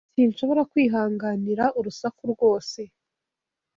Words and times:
Sinshobora 0.13 0.61
kwihanganira 0.71 1.65
urusaku 1.79 2.21
rwose. 2.33 2.79